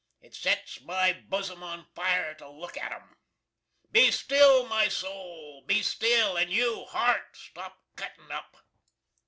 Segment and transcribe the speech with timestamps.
[0.19, 3.15] It sets my Buzzum on fire to look at 'em.
[3.91, 8.57] Be still, my sole, be still, & you, Hart, stop cuttin up!